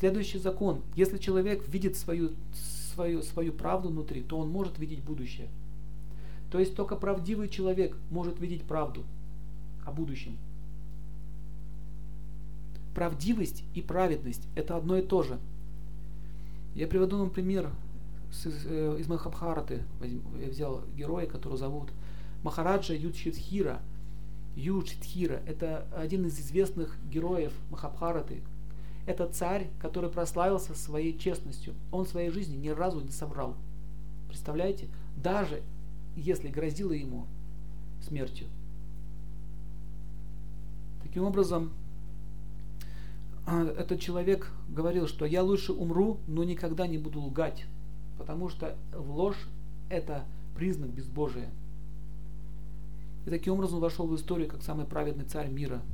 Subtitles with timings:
[0.00, 0.80] Следующий закон.
[0.96, 2.30] Если человек видит свою,
[2.94, 5.48] свою, свою правду внутри, то он может видеть будущее.
[6.50, 9.04] То есть только правдивый человек может видеть правду
[9.84, 10.38] о будущем.
[12.94, 15.38] Правдивость и праведность– это одно и то же.
[16.74, 17.70] Я приведу вам пример
[18.46, 19.82] э, из Махабхараты.
[20.40, 21.90] Я взял героя, которого зовут
[22.42, 23.82] Махараджа Юдшитхира.
[24.56, 28.40] Юдшитхира– это один из известных героев Махабхараты.
[29.06, 31.74] Это царь, который прославился своей честностью.
[31.90, 33.56] Он в своей жизни ни разу не соврал.
[34.28, 34.88] Представляете?
[35.16, 35.62] Даже
[36.16, 37.26] если грозило ему
[38.02, 38.46] смертью.
[41.02, 41.72] Таким образом,
[43.46, 47.64] а, этот человек говорил, что я лучше умру, но никогда не буду лгать,
[48.18, 49.48] потому что ложь
[49.88, 50.24] это
[50.54, 51.50] признак безбожия.
[53.26, 55.82] И таким образом вошел в историю как самый праведный царь мира–